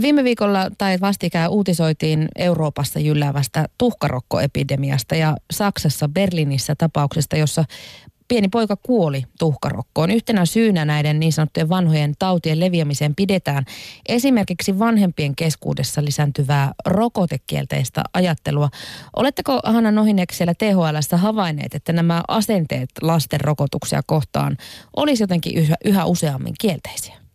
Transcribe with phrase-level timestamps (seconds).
[0.00, 7.64] Viime viikolla tai vastikään uutisoitiin Euroopassa jylläävästä tuhkarokkoepidemiasta ja Saksassa Berliinissä tapauksesta, jossa
[8.28, 10.10] pieni poika kuoli tuhkarokkoon.
[10.10, 13.64] Yhtenä syynä näiden niin sanottujen vanhojen tautien leviämiseen pidetään
[14.08, 18.68] esimerkiksi vanhempien keskuudessa lisääntyvää rokotekielteistä ajattelua.
[19.16, 24.56] Oletteko Hanna Nohinek siellä THLssä havainneet, että nämä asenteet lasten rokotuksia kohtaan
[24.96, 27.29] olisi jotenkin yhä, yhä useammin kielteisiä?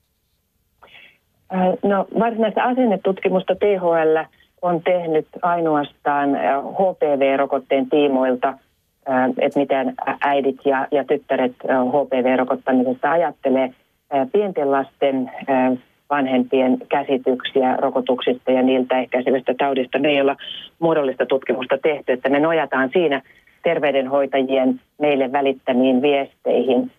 [1.83, 4.17] No varsinaista asennetutkimusta THL
[4.61, 6.29] on tehnyt ainoastaan
[6.73, 8.53] HPV-rokotteen tiimoilta–
[9.39, 13.73] että miten äidit ja, ja tyttäret HPV-rokottamisesta ajattelee
[14.31, 15.31] pienten lasten
[16.09, 19.99] vanhempien käsityksiä rokotuksista ja niiltä ehkäisevistä taudista.
[19.99, 20.35] Me ei olla
[20.79, 23.21] muodollista tutkimusta tehty, että me nojataan siinä
[23.63, 26.91] terveydenhoitajien meille välittämiin viesteihin.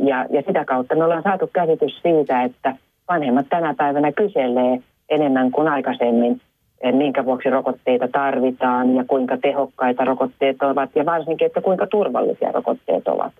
[0.00, 2.74] Ja, ja sitä kautta me ollaan saatu käsitys siitä, että
[3.08, 6.40] vanhemmat tänä päivänä kyselee enemmän kuin aikaisemmin
[6.80, 12.52] Eh, minkä vuoksi rokotteita tarvitaan ja kuinka tehokkaita rokotteet ovat ja varsinkin, että kuinka turvallisia
[12.52, 13.32] rokotteet ovat.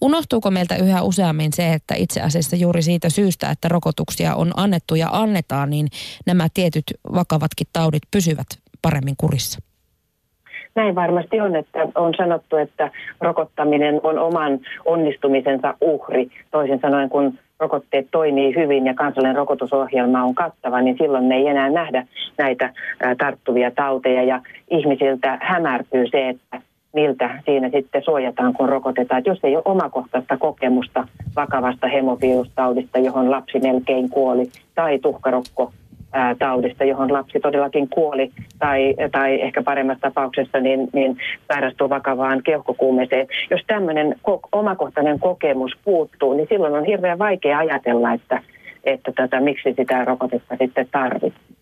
[0.00, 4.94] Unohtuuko meiltä yhä useammin se, että itse asiassa juuri siitä syystä, että rokotuksia on annettu
[4.94, 5.86] ja annetaan, niin
[6.26, 8.46] nämä tietyt vakavatkin taudit pysyvät
[8.82, 9.58] paremmin kurissa?
[10.74, 16.30] Näin varmasti on, että on sanottu, että rokottaminen on oman onnistumisensa uhri.
[16.50, 21.46] Toisin sanoen, kun rokotteet toimii hyvin ja kansallinen rokotusohjelma on kattava, niin silloin me ei
[21.46, 22.06] enää nähdä
[22.38, 22.72] näitä
[23.18, 26.60] tarttuvia tauteja ja ihmisiltä hämärtyy se, että
[26.92, 29.18] miltä siinä sitten suojataan, kun rokotetaan.
[29.18, 35.72] Että jos ei ole omakohtaista kokemusta vakavasta hemovirustaudista, johon lapsi melkein kuoli, tai tuhkarokko
[36.38, 41.16] taudista, johon lapsi todellakin kuoli tai, tai ehkä paremmassa tapauksessa niin, niin
[41.52, 43.26] sairastuu vakavaan keuhkokuumeeseen.
[43.50, 48.42] Jos tämmöinen ko- omakohtainen kokemus puuttuu, niin silloin on hirveän vaikea ajatella, että,
[48.84, 51.59] että tätä, miksi sitä rokotetta sitten tarvitaan.